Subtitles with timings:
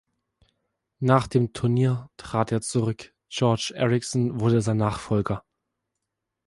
[0.97, 5.43] Nach dem Turnier trat er zurück, Georg Ericson wurde sein Nachfolger.